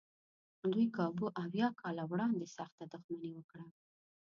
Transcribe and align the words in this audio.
دوی 0.71 0.85
کابو 0.97 1.25
اویا 1.43 1.67
کاله 1.81 2.03
وړاندې 2.11 2.47
سخته 2.57 2.83
دښمني 2.93 3.31
وکړه. 3.35 3.65